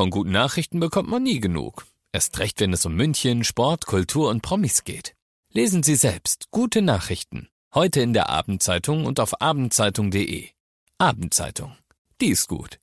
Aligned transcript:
Von 0.00 0.08
guten 0.08 0.30
Nachrichten 0.30 0.80
bekommt 0.80 1.10
man 1.10 1.22
nie 1.22 1.40
genug. 1.40 1.84
Erst 2.10 2.38
recht, 2.38 2.58
wenn 2.60 2.72
es 2.72 2.86
um 2.86 2.94
München, 2.94 3.44
Sport, 3.44 3.84
Kultur 3.84 4.30
und 4.30 4.40
Promis 4.40 4.84
geht. 4.84 5.14
Lesen 5.52 5.82
Sie 5.82 5.94
selbst 5.94 6.46
gute 6.50 6.80
Nachrichten. 6.80 7.50
Heute 7.74 8.00
in 8.00 8.14
der 8.14 8.30
Abendzeitung 8.30 9.04
und 9.04 9.20
auf 9.20 9.42
abendzeitung.de. 9.42 10.48
Abendzeitung. 10.96 11.76
Die 12.22 12.28
ist 12.28 12.48
gut. 12.48 12.78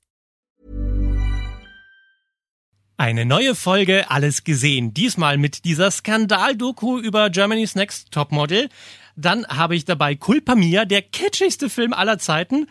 Eine 2.96 3.24
neue 3.24 3.56
Folge 3.56 4.08
Alles 4.12 4.44
gesehen. 4.44 4.94
Diesmal 4.94 5.38
mit 5.38 5.64
dieser 5.64 5.90
Skandaldoku 5.90 7.00
über 7.00 7.30
Germany's 7.30 7.74
Next 7.74 8.12
Topmodel. 8.12 8.68
Dann 9.16 9.44
habe 9.48 9.74
ich 9.74 9.84
dabei 9.84 10.14
Culpa 10.14 10.54
Mia, 10.54 10.84
der 10.84 11.02
kitschigste 11.02 11.68
Film 11.68 11.92
aller 11.94 12.20
Zeiten 12.20 12.68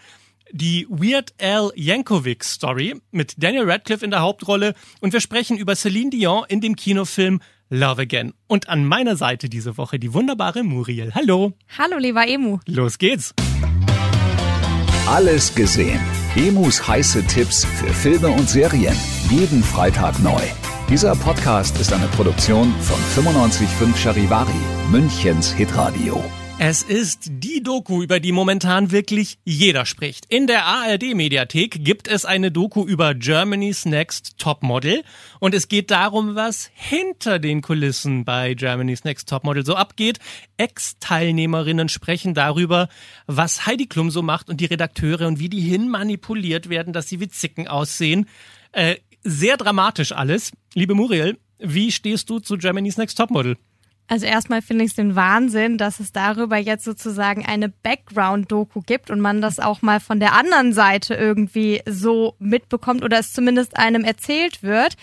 die 0.52 0.88
Weird 0.90 1.34
Al 1.42 1.72
Yankovic 1.76 2.44
Story 2.44 2.96
mit 3.12 3.36
Daniel 3.38 3.70
Radcliffe 3.70 4.06
in 4.06 4.12
der 4.12 4.22
Hauptrolle 4.22 4.74
und 5.02 5.14
wir 5.14 5.22
sprechen 5.22 5.58
über 5.58 5.76
Celine 5.76 6.10
Dion 6.10 6.44
in 6.48 6.62
dem 6.62 6.76
Kinofilm 6.76 7.42
Love 7.70 8.02
Again. 8.02 8.34
Und 8.48 8.70
an 8.70 8.86
meiner 8.86 9.16
Seite 9.16 9.50
diese 9.50 9.78
Woche 9.78 10.00
die 10.00 10.14
wunderbare 10.14 10.64
Muriel. 10.64 11.14
Hallo. 11.14 11.54
Hallo, 11.78 11.98
lieber 11.98 12.28
Emu. 12.28 12.60
Los 12.66 12.98
geht's. 12.98 13.34
Alles 15.08 15.56
gesehen. 15.56 16.00
Emus 16.36 16.88
heiße 16.88 17.26
Tipps 17.28 17.66
für 17.66 17.94
Filme 17.94 18.28
und 18.28 18.50
Serien. 18.50 18.96
Jeden 19.30 19.64
Freitag 19.64 20.20
neu. 20.22 20.42
Dieser 20.90 21.16
Podcast 21.16 21.80
ist 21.80 21.92
eine 21.92 22.08
Produktion 22.08 22.74
von 22.82 23.24
955 23.24 24.02
Charivari, 24.02 24.52
Münchens 24.90 25.54
Hitradio. 25.54 26.24
Es 26.60 26.82
ist 26.82 27.30
die 27.30 27.62
Doku, 27.62 28.02
über 28.02 28.20
die 28.20 28.32
momentan 28.32 28.90
wirklich 28.90 29.38
jeder 29.46 29.86
spricht. 29.86 30.26
In 30.26 30.48
der 30.48 30.66
ARD-Mediathek 30.66 31.86
gibt 31.86 32.08
es 32.08 32.26
eine 32.26 32.52
Doku 32.52 32.84
über 32.84 33.14
Germany's 33.14 33.86
Next 33.86 34.40
Topmodel 34.40 35.04
und 35.40 35.54
es 35.54 35.68
geht 35.68 35.92
darum, 35.92 36.34
was 36.34 36.72
hinter 36.74 37.38
den 37.38 37.62
Kulissen 37.62 38.26
bei 38.26 38.56
Germany's 38.56 39.04
Next 39.04 39.30
Topmodel 39.30 39.68
so 39.68 39.76
abgeht. 39.76 40.18
Ex-Teilnehmerinnen 40.58 41.90
sprechen 41.90 42.34
darüber, 42.34 42.90
was 43.28 43.68
Heidi 43.68 43.86
Klum 43.86 44.10
so 44.10 44.24
macht 44.24 44.50
und 44.50 44.60
die 44.60 44.66
Redakteure 44.66 45.28
und 45.28 45.38
wie 45.38 45.50
die 45.50 45.62
hin 45.62 45.90
manipuliert 45.90 46.70
werden, 46.70 46.92
dass 46.92 47.08
sie 47.08 47.20
wie 47.20 47.30
Zicken 47.30 47.68
aussehen. 47.68 48.26
Äh, 48.72 48.96
sehr 49.24 49.58
dramatisch 49.58 50.12
alles. 50.12 50.52
Liebe 50.74 50.96
Muriel, 50.96 51.38
wie 51.60 51.92
stehst 51.92 52.32
du 52.32 52.40
zu 52.40 52.58
Germany's 52.58 52.98
Next 52.98 53.16
Topmodel? 53.16 53.58
Also 54.10 54.26
erstmal 54.26 54.62
finde 54.62 54.86
ich 54.86 54.92
es 54.92 54.96
den 54.96 55.16
Wahnsinn, 55.16 55.78
dass 55.78 56.00
es 56.00 56.14
darüber 56.14 56.58
jetzt 56.58 56.86
sozusagen 56.86 57.46
eine 57.46 57.68
Background-Doku 57.68 58.82
gibt 58.86 59.12
und 59.12 59.20
man 59.20 59.42
das 59.42 59.60
auch 59.60 59.82
mal 59.82 60.00
von 60.00 60.22
der 60.22 60.34
anderen 60.34 60.72
Seite 60.72 61.14
irgendwie 61.14 61.82
so 61.86 62.36
mitbekommt 62.40 63.04
oder 63.04 63.20
es 63.20 63.34
zumindest 63.34 63.78
einem 63.78 64.06
erzählt 64.06 64.64
wird. 64.64 64.96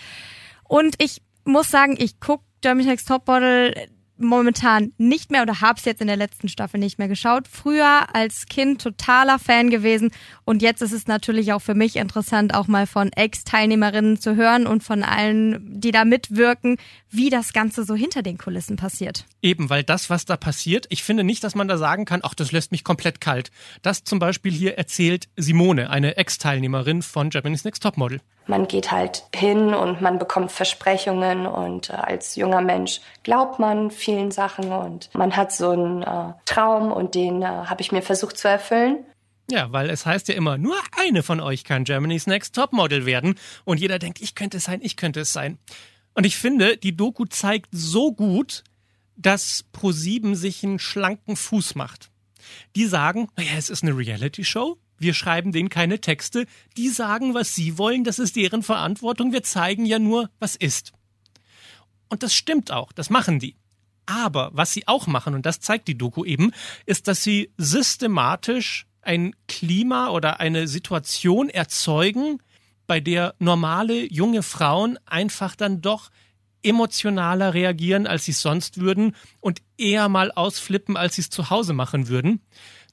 Und 0.63 0.95
ich 0.97 1.21
muss 1.43 1.69
sagen, 1.69 1.95
ich 1.99 2.19
gucke 2.19 2.43
Germany's 2.61 2.87
Next 2.87 3.07
Topmodel 3.07 3.75
momentan 4.17 4.93
nicht 4.97 5.31
mehr 5.31 5.41
oder 5.41 5.61
habe 5.61 5.79
es 5.79 5.85
jetzt 5.85 6.01
in 6.01 6.07
der 6.07 6.17
letzten 6.17 6.49
Staffel 6.49 6.79
nicht 6.79 6.97
mehr 6.99 7.07
geschaut. 7.07 7.47
Früher 7.47 8.15
als 8.15 8.45
Kind 8.45 8.81
totaler 8.81 9.39
Fan 9.39 9.69
gewesen 9.69 10.11
und 10.43 10.61
jetzt 10.61 10.81
ist 10.81 10.91
es 10.91 11.07
natürlich 11.07 11.53
auch 11.53 11.61
für 11.61 11.75
mich 11.75 11.95
interessant, 11.95 12.53
auch 12.53 12.67
mal 12.67 12.87
von 12.87 13.11
Ex-Teilnehmerinnen 13.11 14.19
zu 14.19 14.35
hören 14.35 14.67
und 14.67 14.83
von 14.83 15.03
allen, 15.03 15.79
die 15.79 15.91
da 15.91 16.05
mitwirken, 16.05 16.77
wie 17.09 17.29
das 17.29 17.53
Ganze 17.53 17.83
so 17.83 17.95
hinter 17.95 18.21
den 18.21 18.37
Kulissen 18.37 18.75
passiert. 18.75 19.25
Eben, 19.41 19.69
weil 19.69 19.83
das, 19.83 20.09
was 20.09 20.25
da 20.25 20.37
passiert, 20.37 20.85
ich 20.89 21.03
finde 21.03 21.23
nicht, 21.23 21.43
dass 21.43 21.55
man 21.55 21.67
da 21.67 21.77
sagen 21.77 22.05
kann, 22.05 22.21
ach, 22.23 22.33
das 22.33 22.51
lässt 22.51 22.71
mich 22.71 22.83
komplett 22.83 23.21
kalt. 23.21 23.51
Das 23.81 24.03
zum 24.03 24.19
Beispiel 24.19 24.51
hier 24.51 24.77
erzählt 24.77 25.27
Simone, 25.35 25.89
eine 25.89 26.17
Ex-Teilnehmerin 26.17 27.01
von 27.01 27.29
Japanese 27.29 27.67
Next 27.67 27.83
Topmodel 27.83 28.21
man 28.47 28.67
geht 28.67 28.91
halt 28.91 29.23
hin 29.33 29.73
und 29.73 30.01
man 30.01 30.19
bekommt 30.19 30.51
Versprechungen 30.51 31.45
und 31.45 31.89
äh, 31.89 31.93
als 31.93 32.35
junger 32.35 32.61
Mensch 32.61 33.01
glaubt 33.23 33.59
man 33.59 33.91
vielen 33.91 34.31
Sachen 34.31 34.71
und 34.71 35.09
man 35.13 35.35
hat 35.35 35.51
so 35.51 35.71
einen 35.71 36.03
äh, 36.03 36.33
Traum 36.45 36.91
und 36.91 37.15
den 37.15 37.41
äh, 37.41 37.45
habe 37.45 37.81
ich 37.81 37.91
mir 37.91 38.01
versucht 38.01 38.37
zu 38.37 38.47
erfüllen. 38.47 39.05
Ja, 39.49 39.71
weil 39.71 39.89
es 39.89 40.05
heißt 40.05 40.27
ja 40.27 40.35
immer, 40.35 40.57
nur 40.57 40.75
eine 40.97 41.21
von 41.21 41.39
euch 41.39 41.63
kann 41.63 41.83
Germany's 41.83 42.25
Next 42.25 42.55
Topmodel 42.55 43.05
werden 43.05 43.35
und 43.63 43.79
jeder 43.79 43.99
denkt, 43.99 44.21
ich 44.21 44.35
könnte 44.35 44.57
es 44.57 44.63
sein, 44.63 44.79
ich 44.81 44.97
könnte 44.97 45.21
es 45.21 45.33
sein. 45.33 45.59
Und 46.13 46.25
ich 46.25 46.37
finde, 46.37 46.77
die 46.77 46.95
Doku 46.95 47.25
zeigt 47.25 47.67
so 47.71 48.13
gut, 48.13 48.63
dass 49.17 49.65
Pro7 49.73 50.35
sich 50.35 50.63
einen 50.63 50.79
schlanken 50.79 51.35
Fuß 51.35 51.75
macht. 51.75 52.09
Die 52.75 52.85
sagen, 52.85 53.27
naja, 53.37 53.51
es 53.57 53.69
ist 53.69 53.83
eine 53.83 53.95
Reality-Show, 53.95 54.77
wir 54.97 55.13
schreiben 55.13 55.51
denen 55.51 55.69
keine 55.69 55.99
Texte. 55.99 56.45
Die 56.77 56.89
sagen, 56.89 57.33
was 57.33 57.53
sie 57.53 57.77
wollen. 57.77 58.03
Das 58.03 58.19
ist 58.19 58.35
deren 58.35 58.63
Verantwortung. 58.63 59.31
Wir 59.31 59.43
zeigen 59.43 59.85
ja 59.85 59.99
nur, 59.99 60.29
was 60.39 60.55
ist. 60.55 60.93
Und 62.09 62.23
das 62.23 62.33
stimmt 62.33 62.71
auch. 62.71 62.91
Das 62.91 63.09
machen 63.09 63.39
die. 63.39 63.55
Aber 64.05 64.51
was 64.53 64.71
sie 64.71 64.87
auch 64.87 65.07
machen, 65.07 65.33
und 65.33 65.45
das 65.45 65.59
zeigt 65.59 65.87
die 65.87 65.97
Doku 65.97 66.23
eben, 66.25 66.51
ist, 66.85 67.07
dass 67.07 67.23
sie 67.23 67.51
systematisch 67.57 68.85
ein 69.01 69.35
Klima 69.47 70.09
oder 70.09 70.39
eine 70.39 70.67
Situation 70.67 71.49
erzeugen, 71.49 72.39
bei 72.87 72.99
der 72.99 73.33
normale 73.39 74.11
junge 74.11 74.43
Frauen 74.43 74.99
einfach 75.05 75.55
dann 75.55 75.81
doch 75.81 76.11
emotionaler 76.61 77.53
reagieren, 77.53 78.07
als 78.07 78.25
sie 78.25 78.31
es 78.31 78.41
sonst 78.41 78.79
würden 78.79 79.15
und 79.39 79.61
eher 79.77 80.09
mal 80.09 80.31
ausflippen, 80.31 80.97
als 80.97 81.15
sie 81.15 81.21
es 81.21 81.29
zu 81.29 81.49
Hause 81.49 81.73
machen 81.73 82.07
würden. 82.07 82.41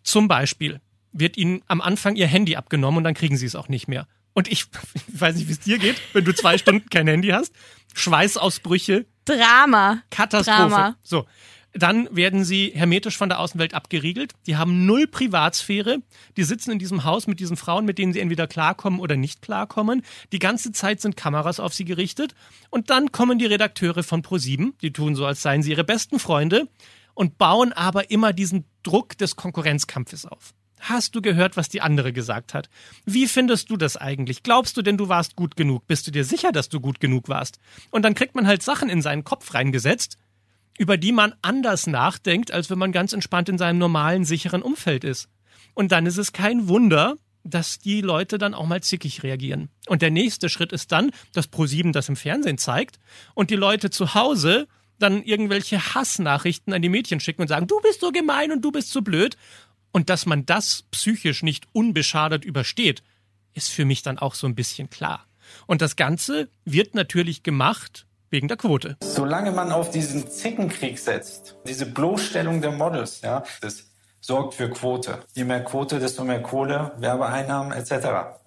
Zum 0.02 0.28
Beispiel, 0.28 0.80
wird 1.12 1.36
ihnen 1.36 1.62
am 1.68 1.80
Anfang 1.80 2.16
ihr 2.16 2.26
Handy 2.26 2.56
abgenommen 2.56 2.98
und 2.98 3.04
dann 3.04 3.14
kriegen 3.14 3.36
sie 3.36 3.46
es 3.46 3.54
auch 3.54 3.68
nicht 3.68 3.88
mehr. 3.88 4.06
Und 4.34 4.50
ich, 4.50 4.66
ich 4.94 5.20
weiß 5.20 5.36
nicht, 5.36 5.48
wie 5.48 5.52
es 5.52 5.60
dir 5.60 5.78
geht, 5.78 5.96
wenn 6.12 6.24
du 6.24 6.34
zwei 6.34 6.58
Stunden 6.58 6.88
kein 6.88 7.06
Handy 7.06 7.28
hast. 7.28 7.52
Schweißausbrüche. 7.94 9.06
Drama. 9.24 10.02
Katastrophe. 10.10 10.58
Drama. 10.58 10.96
So. 11.02 11.26
Dann 11.74 12.14
werden 12.14 12.44
sie 12.44 12.72
hermetisch 12.74 13.16
von 13.16 13.30
der 13.30 13.38
Außenwelt 13.38 13.72
abgeriegelt. 13.72 14.34
Die 14.46 14.56
haben 14.56 14.84
null 14.84 15.06
Privatsphäre. 15.06 16.02
Die 16.36 16.44
sitzen 16.44 16.70
in 16.70 16.78
diesem 16.78 17.04
Haus 17.04 17.26
mit 17.26 17.40
diesen 17.40 17.56
Frauen, 17.56 17.86
mit 17.86 17.96
denen 17.96 18.12
sie 18.12 18.20
entweder 18.20 18.46
klarkommen 18.46 19.00
oder 19.00 19.16
nicht 19.16 19.40
klarkommen. 19.40 20.02
Die 20.32 20.38
ganze 20.38 20.72
Zeit 20.72 21.00
sind 21.00 21.16
Kameras 21.16 21.60
auf 21.60 21.72
sie 21.72 21.86
gerichtet. 21.86 22.34
Und 22.68 22.90
dann 22.90 23.10
kommen 23.10 23.38
die 23.38 23.46
Redakteure 23.46 24.02
von 24.02 24.22
Pro7. 24.22 24.72
Die 24.82 24.92
tun 24.92 25.14
so, 25.14 25.24
als 25.24 25.40
seien 25.40 25.62
sie 25.62 25.70
ihre 25.70 25.84
besten 25.84 26.18
Freunde 26.18 26.68
und 27.14 27.38
bauen 27.38 27.72
aber 27.72 28.10
immer 28.10 28.34
diesen 28.34 28.66
Druck 28.82 29.16
des 29.16 29.36
Konkurrenzkampfes 29.36 30.26
auf. 30.26 30.52
Hast 30.84 31.14
du 31.14 31.22
gehört, 31.22 31.56
was 31.56 31.68
die 31.68 31.80
andere 31.80 32.12
gesagt 32.12 32.54
hat? 32.54 32.68
Wie 33.04 33.28
findest 33.28 33.70
du 33.70 33.76
das 33.76 33.96
eigentlich? 33.96 34.42
Glaubst 34.42 34.76
du 34.76 34.82
denn, 34.82 34.96
du 34.96 35.08
warst 35.08 35.36
gut 35.36 35.56
genug? 35.56 35.86
Bist 35.86 36.08
du 36.08 36.10
dir 36.10 36.24
sicher, 36.24 36.50
dass 36.50 36.68
du 36.68 36.80
gut 36.80 36.98
genug 36.98 37.28
warst? 37.28 37.60
Und 37.92 38.02
dann 38.02 38.14
kriegt 38.14 38.34
man 38.34 38.48
halt 38.48 38.64
Sachen 38.64 38.88
in 38.88 39.00
seinen 39.00 39.22
Kopf 39.22 39.54
reingesetzt, 39.54 40.18
über 40.76 40.96
die 40.96 41.12
man 41.12 41.34
anders 41.40 41.86
nachdenkt, 41.86 42.50
als 42.50 42.68
wenn 42.68 42.78
man 42.78 42.90
ganz 42.90 43.12
entspannt 43.12 43.48
in 43.48 43.58
seinem 43.58 43.78
normalen, 43.78 44.24
sicheren 44.24 44.60
Umfeld 44.60 45.04
ist. 45.04 45.28
Und 45.74 45.92
dann 45.92 46.04
ist 46.04 46.18
es 46.18 46.32
kein 46.32 46.66
Wunder, 46.66 47.14
dass 47.44 47.78
die 47.78 48.00
Leute 48.00 48.36
dann 48.36 48.52
auch 48.52 48.66
mal 48.66 48.82
zickig 48.82 49.22
reagieren. 49.22 49.68
Und 49.86 50.02
der 50.02 50.10
nächste 50.10 50.48
Schritt 50.48 50.72
ist 50.72 50.90
dann, 50.90 51.12
dass 51.32 51.46
ProSieben 51.46 51.92
das 51.92 52.08
im 52.08 52.16
Fernsehen 52.16 52.58
zeigt 52.58 52.98
und 53.34 53.50
die 53.50 53.56
Leute 53.56 53.90
zu 53.90 54.14
Hause 54.14 54.66
dann 54.98 55.22
irgendwelche 55.22 55.94
Hassnachrichten 55.94 56.72
an 56.72 56.82
die 56.82 56.88
Mädchen 56.88 57.20
schicken 57.20 57.42
und 57.42 57.48
sagen, 57.48 57.66
du 57.66 57.80
bist 57.80 58.00
so 58.00 58.10
gemein 58.10 58.52
und 58.52 58.62
du 58.62 58.72
bist 58.72 58.90
so 58.90 59.02
blöd. 59.02 59.36
Und 59.92 60.10
dass 60.10 60.26
man 60.26 60.46
das 60.46 60.84
psychisch 60.90 61.42
nicht 61.42 61.66
unbeschadet 61.72 62.44
übersteht, 62.44 63.02
ist 63.54 63.70
für 63.70 63.84
mich 63.84 64.02
dann 64.02 64.18
auch 64.18 64.34
so 64.34 64.46
ein 64.46 64.54
bisschen 64.54 64.90
klar. 64.90 65.26
Und 65.66 65.82
das 65.82 65.96
Ganze 65.96 66.48
wird 66.64 66.94
natürlich 66.94 67.42
gemacht 67.42 68.06
wegen 68.30 68.48
der 68.48 68.56
Quote. 68.56 68.96
Solange 69.02 69.52
man 69.52 69.70
auf 69.70 69.90
diesen 69.90 70.28
Zickenkrieg 70.28 70.98
setzt, 70.98 71.56
diese 71.66 71.86
Bloßstellung 71.86 72.62
der 72.62 72.72
Models, 72.72 73.20
ja, 73.20 73.44
das 73.60 73.84
sorgt 74.20 74.54
für 74.54 74.70
Quote. 74.70 75.18
Je 75.34 75.44
mehr 75.44 75.62
Quote, 75.62 75.98
desto 75.98 76.24
mehr 76.24 76.40
Kohle, 76.40 76.92
Werbeeinnahmen 76.96 77.72
etc. 77.72 78.38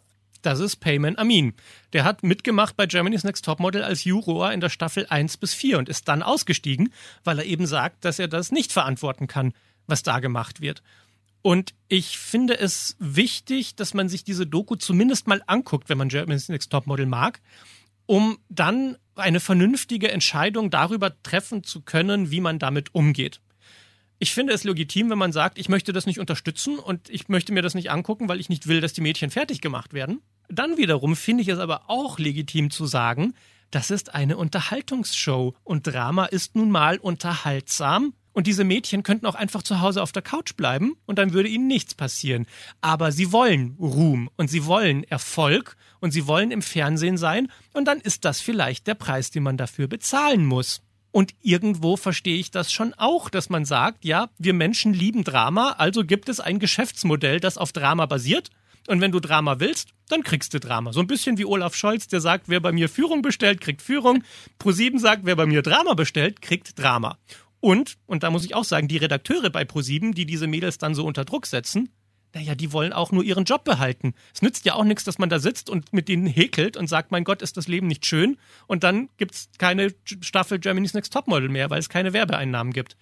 Das 0.41 0.59
ist 0.59 0.77
Payman 0.77 1.17
Amin. 1.17 1.53
Der 1.93 2.03
hat 2.03 2.23
mitgemacht 2.23 2.77
bei 2.77 2.85
Germany's 2.85 3.23
Next 3.23 3.45
Topmodel 3.45 3.83
als 3.83 4.03
Juror 4.03 4.51
in 4.51 4.61
der 4.61 4.69
Staffel 4.69 5.05
1 5.09 5.37
bis 5.37 5.53
4 5.53 5.79
und 5.79 5.89
ist 5.89 6.07
dann 6.07 6.23
ausgestiegen, 6.23 6.93
weil 7.23 7.39
er 7.39 7.45
eben 7.45 7.67
sagt, 7.67 8.05
dass 8.05 8.19
er 8.19 8.27
das 8.27 8.51
nicht 8.51 8.71
verantworten 8.71 9.27
kann, 9.27 9.53
was 9.87 10.03
da 10.03 10.19
gemacht 10.19 10.61
wird. 10.61 10.81
Und 11.45 11.75
ich 11.89 12.17
finde 12.17 12.57
es 12.57 12.95
wichtig, 12.97 13.75
dass 13.75 13.93
man 13.93 14.09
sich 14.09 14.23
diese 14.23 14.47
Doku 14.47 14.77
zumindest 14.77 15.27
mal 15.27 15.43
anguckt, 15.45 15.89
wenn 15.89 15.97
man 15.99 16.09
Germany's 16.09 16.49
Next 16.49 16.71
Topmodel 16.71 17.05
mag, 17.05 17.39
um 18.07 18.39
dann 18.49 18.97
eine 19.13 19.39
vernünftige 19.39 20.11
Entscheidung 20.11 20.71
darüber 20.71 21.21
treffen 21.21 21.63
zu 21.63 21.81
können, 21.81 22.31
wie 22.31 22.41
man 22.41 22.57
damit 22.57 22.95
umgeht. 22.95 23.41
Ich 24.17 24.33
finde 24.33 24.53
es 24.53 24.63
legitim, 24.63 25.11
wenn 25.11 25.19
man 25.19 25.31
sagt, 25.31 25.59
ich 25.59 25.69
möchte 25.69 25.93
das 25.93 26.07
nicht 26.07 26.19
unterstützen 26.19 26.79
und 26.79 27.11
ich 27.11 27.29
möchte 27.29 27.53
mir 27.53 27.61
das 27.61 27.75
nicht 27.75 27.91
angucken, 27.91 28.27
weil 28.27 28.39
ich 28.39 28.49
nicht 28.49 28.65
will, 28.65 28.81
dass 28.81 28.93
die 28.93 29.01
Mädchen 29.01 29.29
fertig 29.29 29.61
gemacht 29.61 29.93
werden. 29.93 30.23
Dann 30.49 30.77
wiederum 30.77 31.15
finde 31.15 31.43
ich 31.43 31.49
es 31.49 31.59
aber 31.59 31.91
auch 31.91 32.17
legitim 32.17 32.71
zu 32.71 32.87
sagen, 32.87 33.35
das 33.69 33.91
ist 33.91 34.15
eine 34.15 34.37
Unterhaltungsshow 34.37 35.53
und 35.63 35.85
Drama 35.85 36.25
ist 36.25 36.55
nun 36.55 36.71
mal 36.71 36.97
unterhaltsam 36.97 38.15
Und 38.35 38.47
diese 38.47 38.65
Mädchen 38.65 39.01
könnten 39.01 39.27
auch 39.27 39.35
einfach 39.35 39.63
zu 39.63 39.79
Hause 39.79 40.03
auf 40.03 40.11
der 40.11 40.21
Couch 40.21 40.57
bleiben 40.57 40.97
und 41.05 41.17
dann 41.17 41.31
würde 41.31 41.47
ihnen 41.47 41.67
nichts 41.67 41.95
passieren. 41.95 42.47
Aber 42.81 43.13
sie 43.13 43.31
wollen 43.31 43.77
Ruhm 43.79 44.29
und 44.35 44.49
sie 44.49 44.65
wollen 44.65 45.05
Erfolg 45.05 45.77
und 46.01 46.11
sie 46.11 46.27
wollen 46.27 46.51
im 46.51 46.61
Fernsehen 46.61 47.15
sein 47.15 47.47
und 47.71 47.85
dann 47.85 48.01
ist 48.01 48.25
das 48.25 48.41
vielleicht 48.41 48.87
der 48.87 48.95
Preis, 48.95 49.31
den 49.31 49.43
man 49.43 49.55
dafür 49.55 49.87
bezahlen 49.87 50.45
muss. 50.45 50.81
Und 51.11 51.33
irgendwo 51.41 51.95
verstehe 51.95 52.37
ich 52.37 52.51
das 52.51 52.73
schon 52.73 52.93
auch, 52.95 53.29
dass 53.29 53.49
man 53.49 53.63
sagt, 53.63 54.03
ja, 54.03 54.27
wir 54.37 54.53
Menschen 54.53 54.93
lieben 54.93 55.23
Drama, 55.23 55.71
also 55.77 56.03
gibt 56.03 56.27
es 56.27 56.41
ein 56.41 56.59
Geschäftsmodell, 56.59 57.39
das 57.39 57.57
auf 57.57 57.71
Drama 57.71 58.05
basiert. 58.05 58.49
Und 58.87 58.99
wenn 58.99 59.13
du 59.13 59.21
Drama 59.21 59.61
willst, 59.61 59.89
dann 60.09 60.23
kriegst 60.23 60.53
du 60.53 60.59
Drama. 60.59 60.91
So 60.91 60.99
ein 60.99 61.07
bisschen 61.07 61.37
wie 61.37 61.45
Olaf 61.45 61.73
Scholz, 61.73 62.07
der 62.07 62.19
sagt, 62.19 62.49
wer 62.49 62.59
bei 62.59 62.73
mir 62.73 62.89
Führung 62.89 63.21
bestellt, 63.21 63.61
kriegt 63.61 63.81
Führung. 63.81 64.23
Pro7 64.61 64.99
sagt, 64.99 65.21
wer 65.23 65.37
bei 65.37 65.45
mir 65.45 65.61
Drama 65.61 65.93
bestellt, 65.93 66.41
kriegt 66.41 66.77
Drama. 66.77 67.17
Und, 67.65 67.97
und 68.05 68.21
da 68.21 68.29
muss 68.29 68.45
ich 68.45 68.53
auch 68.53 68.63
sagen, 68.63 68.87
die 68.87 68.97
Redakteure 68.97 69.49
bei 69.49 69.63
Pro7, 69.63 70.13
die 70.13 70.27
diese 70.27 70.45
Mädels 70.45 70.77
dann 70.77 70.93
so 70.93 71.03
unter 71.03 71.25
Druck 71.25 71.47
setzen, 71.47 71.89
naja, 72.35 72.53
die 72.53 72.71
wollen 72.71 72.93
auch 72.93 73.11
nur 73.11 73.23
ihren 73.23 73.43
Job 73.43 73.63
behalten. 73.63 74.13
Es 74.35 74.43
nützt 74.43 74.65
ja 74.65 74.75
auch 74.75 74.83
nichts, 74.83 75.03
dass 75.03 75.17
man 75.17 75.29
da 75.29 75.39
sitzt 75.39 75.71
und 75.71 75.91
mit 75.91 76.07
denen 76.07 76.27
häkelt 76.27 76.77
und 76.77 76.85
sagt, 76.85 77.09
mein 77.09 77.23
Gott, 77.23 77.41
ist 77.41 77.57
das 77.57 77.67
Leben 77.67 77.87
nicht 77.87 78.05
schön. 78.05 78.37
Und 78.67 78.83
dann 78.83 79.09
gibt's 79.17 79.49
keine 79.57 79.95
Staffel 80.21 80.59
Germany's 80.59 80.93
Next 80.93 81.11
Topmodel 81.11 81.49
mehr, 81.49 81.71
weil 81.71 81.79
es 81.79 81.89
keine 81.89 82.13
Werbeeinnahmen 82.13 82.71
gibt. 82.71 82.97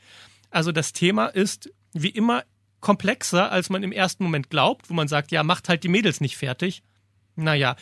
Also 0.49 0.71
das 0.71 0.93
Thema 0.93 1.25
ist 1.25 1.69
wie 1.91 2.11
immer 2.11 2.45
komplexer, 2.79 3.51
als 3.51 3.69
man 3.69 3.83
im 3.83 3.91
ersten 3.91 4.23
Moment 4.23 4.49
glaubt, 4.49 4.89
wo 4.89 4.93
man 4.93 5.09
sagt, 5.09 5.33
ja, 5.33 5.43
macht 5.43 5.67
halt 5.67 5.83
die 5.83 5.89
Mädels 5.89 6.21
nicht 6.21 6.37
fertig. 6.37 6.83
Naja, 7.35 7.75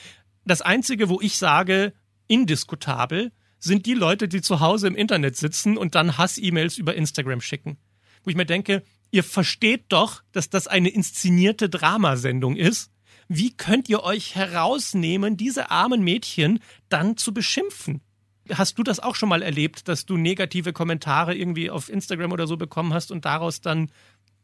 das 0.45 0.63
Einzige, 0.63 1.10
wo 1.10 1.22
ich 1.22 1.38
sage, 1.38 1.94
indiskutabel, 2.25 3.33
sind 3.62 3.86
die 3.86 3.94
Leute, 3.94 4.28
die 4.28 4.42
zu 4.42 4.60
Hause 4.60 4.88
im 4.88 4.96
Internet 4.96 5.38
sitzen 5.38 5.78
und 5.78 5.96
dann 5.96 6.18
Hass-E-Mails 6.18 6.78
über 6.78 6.96
Instagram 6.96 7.40
schicken. 7.40 7.78
Wo 8.24 8.30
ich 8.30 8.36
mir 8.36 8.46
denke, 8.46 8.84
ihr 9.12 9.24
versteht 9.24 9.86
doch, 9.90 10.24
dass 10.31 10.50
das 10.50 10.68
eine 10.68 10.90
inszenierte 10.90 11.69
Dramasendung 11.69 12.58
ist. 12.58 12.92
Wie 13.28 13.56
könnt 13.56 13.88
ihr 13.88 14.04
euch 14.04 14.36
herausnehmen, 14.36 15.38
diese 15.38 15.72
armen 15.72 16.04
Mädchen 16.04 16.60
dann 16.90 17.18
zu 17.18 17.34
beschimpfen? 17.34 18.02
Hast 18.52 18.78
du 18.78 18.84
das 18.84 19.00
auch 19.00 19.16
schon 19.16 19.30
mal 19.30 19.44
erlebt, 19.44 19.88
dass 19.88 20.06
du 20.06 20.18
negative 20.18 20.74
Kommentare 20.74 21.36
irgendwie 21.36 21.69
auf 21.69 21.88
Instagram 21.88 22.31
oder 22.31 22.48
so 22.48 22.57
bekommen 22.57 22.94
hast 22.94 23.12
und 23.12 23.25
daraus 23.25 23.62
dann 23.62 23.92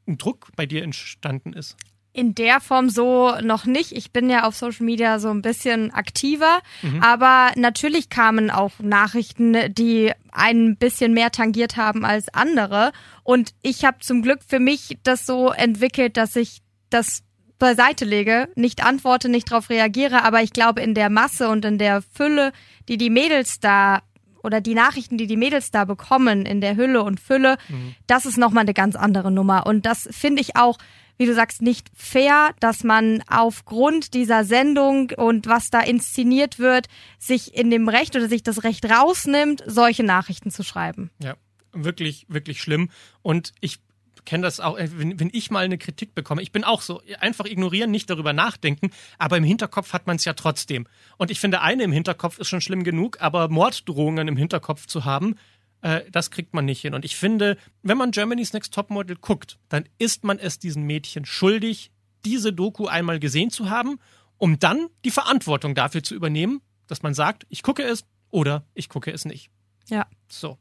ein 0.07 0.17
Druck 0.17 0.51
bei 0.55 0.65
dir 0.65 0.83
entstanden 0.83 1.53
ist? 1.53 1.75
In 2.17 2.33
der 2.33 2.59
Form 2.61 2.89
so 2.89 3.31
noch 3.43 3.65
nicht. 3.65 3.91
Ich 3.91 4.11
bin 4.11 4.27
ja 4.27 4.43
auf 4.45 4.55
Social 4.55 4.83
Media 4.83 5.19
so 5.19 5.29
ein 5.29 5.43
bisschen 5.43 5.93
aktiver, 5.93 6.61
mhm. 6.81 7.03
aber 7.03 7.51
natürlich 7.55 8.09
kamen 8.09 8.49
auch 8.49 8.71
Nachrichten, 8.79 9.55
die 9.75 10.11
ein 10.31 10.77
bisschen 10.77 11.13
mehr 11.13 11.31
tangiert 11.31 11.77
haben 11.77 12.03
als 12.05 12.33
andere. 12.33 12.91
Und 13.23 13.53
ich 13.61 13.85
habe 13.85 13.99
zum 13.99 14.23
Glück 14.23 14.39
für 14.45 14.59
mich 14.59 14.97
das 15.03 15.27
so 15.27 15.51
entwickelt, 15.51 16.17
dass 16.17 16.35
ich 16.35 16.63
das 16.89 17.21
beiseite 17.59 18.03
lege, 18.03 18.49
nicht 18.55 18.83
antworte, 18.83 19.29
nicht 19.29 19.51
darauf 19.51 19.69
reagiere, 19.69 20.23
aber 20.23 20.41
ich 20.41 20.53
glaube 20.53 20.81
in 20.81 20.95
der 20.95 21.11
Masse 21.11 21.49
und 21.49 21.65
in 21.65 21.77
der 21.77 22.01
Fülle, 22.01 22.51
die 22.89 22.97
die 22.97 23.11
Mädels 23.11 23.59
da 23.59 24.01
oder 24.41 24.59
die 24.59 24.73
Nachrichten, 24.73 25.19
die 25.19 25.27
die 25.27 25.37
Mädels 25.37 25.69
da 25.69 25.85
bekommen 25.85 26.47
in 26.47 26.61
der 26.61 26.77
Hülle 26.77 27.03
und 27.03 27.19
Fülle, 27.19 27.57
mhm. 27.69 27.93
das 28.07 28.25
ist 28.25 28.39
nochmal 28.39 28.63
eine 28.63 28.73
ganz 28.73 28.95
andere 28.95 29.29
Nummer. 29.31 29.67
Und 29.67 29.85
das 29.85 30.09
finde 30.11 30.41
ich 30.41 30.55
auch 30.55 30.79
wie 31.17 31.25
du 31.25 31.33
sagst, 31.33 31.61
nicht 31.61 31.89
fair, 31.95 32.53
dass 32.59 32.83
man 32.83 33.23
aufgrund 33.27 34.13
dieser 34.13 34.43
Sendung 34.43 35.11
und 35.17 35.47
was 35.47 35.69
da 35.69 35.81
inszeniert 35.81 36.59
wird, 36.59 36.87
sich 37.17 37.55
in 37.55 37.69
dem 37.69 37.89
Recht 37.89 38.15
oder 38.15 38.29
sich 38.29 38.43
das 38.43 38.63
Recht 38.63 38.85
rausnimmt, 38.85 39.63
solche 39.65 40.03
Nachrichten 40.03 40.51
zu 40.51 40.63
schreiben. 40.63 41.09
Ja, 41.21 41.35
wirklich, 41.73 42.25
wirklich 42.29 42.61
schlimm. 42.61 42.89
Und 43.21 43.53
ich 43.61 43.79
kenne 44.27 44.43
das 44.43 44.59
auch, 44.59 44.77
äh, 44.77 44.89
wenn, 44.93 45.19
wenn, 45.19 45.29
ich 45.31 45.49
mal 45.49 45.65
eine 45.65 45.79
Kritik 45.79 46.13
bekomme. 46.13 46.43
Ich 46.43 46.51
bin 46.51 46.63
auch 46.63 46.81
so, 46.81 47.01
einfach 47.19 47.45
ignorieren, 47.45 47.89
nicht 47.89 48.09
darüber 48.09 48.33
nachdenken, 48.33 48.91
aber 49.17 49.37
im 49.37 49.43
Hinterkopf 49.43 49.93
hat 49.93 50.05
man 50.05 50.17
es 50.17 50.25
ja 50.25 50.33
trotzdem. 50.33 50.85
Und 51.17 51.31
ich 51.31 51.39
finde, 51.39 51.61
eine 51.61 51.83
im 51.83 51.91
Hinterkopf 51.91 52.37
ist 52.37 52.49
schon 52.49 52.61
schlimm 52.61 52.83
genug, 52.83 53.21
aber 53.21 53.47
Morddrohungen 53.47 54.27
im 54.27 54.37
Hinterkopf 54.37 54.85
zu 54.85 55.05
haben, 55.05 55.35
äh, 55.81 56.01
das 56.11 56.31
kriegt 56.31 56.53
man 56.53 56.65
nicht 56.65 56.81
hin. 56.81 56.93
Und 56.93 57.05
ich 57.05 57.15
finde, 57.15 57.57
wenn 57.83 57.97
man 57.97 58.11
Germany's 58.11 58.53
Next 58.53 58.73
Topmodel 58.73 59.17
guckt, 59.17 59.57
dann 59.69 59.87
ist 59.97 60.23
man 60.23 60.39
es 60.39 60.59
diesen 60.59 60.83
Mädchen 60.83 61.25
schuldig, 61.25 61.91
diese 62.25 62.53
Doku 62.53 62.87
einmal 62.87 63.19
gesehen 63.19 63.49
zu 63.49 63.69
haben, 63.69 63.99
um 64.37 64.59
dann 64.59 64.87
die 65.05 65.11
Verantwortung 65.11 65.75
dafür 65.75 66.03
zu 66.03 66.15
übernehmen, 66.15 66.61
dass 66.87 67.03
man 67.03 67.13
sagt, 67.13 67.45
ich 67.49 67.63
gucke 67.63 67.83
es 67.83 68.05
oder 68.29 68.65
ich 68.73 68.89
gucke 68.89 69.11
es 69.11 69.25
nicht. 69.25 69.49
Ja. 69.89 70.07
So. 70.29 70.57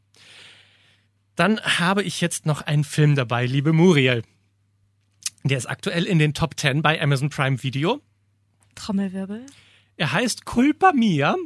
Dann 1.35 1.61
habe 1.61 2.03
ich 2.03 2.21
jetzt 2.21 2.47
noch 2.47 2.63
einen 2.63 2.85
Film 2.85 3.15
dabei, 3.15 3.47
liebe 3.47 3.73
Muriel. 3.73 4.23
Der 5.45 5.59
ist 5.59 5.67
aktuell 5.67 6.05
in 6.05 6.19
den 6.19 6.35
Top 6.35 6.59
10 6.59 6.83
bei 6.83 7.01
Amazon 7.01 7.31
Prime 7.31 7.63
Video. 7.63 8.01
Trommelwirbel. 8.75 9.47
Er 9.97 10.13
heißt 10.13 10.45
Culpa 10.45 10.93
Mia, 10.93 11.37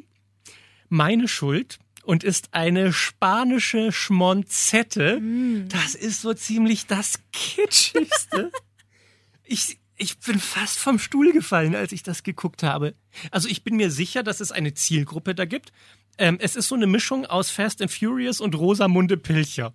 meine 0.89 1.29
Schuld 1.29 1.79
und 2.05 2.25
ist 2.25 2.49
eine 2.53 2.93
spanische 2.93 3.93
Schmonzette. 3.93 5.21
Mm. 5.21 5.69
Das 5.69 5.95
ist 5.95 6.23
so 6.23 6.35
ziemlich 6.35 6.87
das 6.87 7.21
Kitschigste. 7.33 8.51
ich, 9.45 9.79
ich 9.97 10.19
bin 10.19 10.39
fast 10.39 10.79
vom 10.79 10.99
Stuhl 10.99 11.33
gefallen, 11.33 11.75
als 11.75 11.93
ich 11.93 12.03
das 12.03 12.23
geguckt 12.23 12.63
habe. 12.63 12.95
Also 13.31 13.49
ich 13.49 13.65
bin 13.65 13.77
mir 13.77 13.91
sicher, 13.91 14.23
dass 14.23 14.41
es 14.41 14.53
eine 14.53 14.75
Zielgruppe 14.75 15.35
da 15.35 15.45
gibt. 15.45 15.73
Ähm, 16.19 16.39
es 16.41 16.57
ist 16.57 16.69
so 16.69 16.75
eine 16.75 16.87
Mischung 16.87 17.27
aus 17.27 17.51
Fast 17.51 17.83
and 17.83 17.91
Furious 17.91 18.41
und 18.41 18.55
Rosamunde 18.55 19.17
Pilcher. 19.17 19.75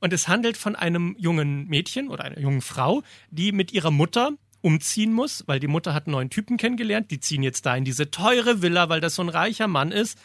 Und 0.00 0.12
es 0.12 0.28
handelt 0.28 0.56
von 0.56 0.76
einem 0.76 1.16
jungen 1.18 1.66
Mädchen 1.66 2.08
oder 2.08 2.24
einer 2.24 2.38
jungen 2.38 2.60
Frau, 2.60 3.02
die 3.30 3.52
mit 3.52 3.72
ihrer 3.72 3.90
Mutter 3.90 4.32
umziehen 4.60 5.12
muss, 5.12 5.44
weil 5.46 5.60
die 5.60 5.66
Mutter 5.66 5.94
hat 5.94 6.06
einen 6.06 6.12
neuen 6.12 6.30
Typen 6.30 6.56
kennengelernt. 6.56 7.10
Die 7.10 7.20
ziehen 7.20 7.42
jetzt 7.42 7.66
da 7.66 7.76
in 7.76 7.84
diese 7.84 8.10
teure 8.10 8.62
Villa, 8.62 8.88
weil 8.88 9.00
das 9.00 9.14
so 9.14 9.22
ein 9.22 9.28
reicher 9.28 9.68
Mann 9.68 9.92
ist. 9.92 10.18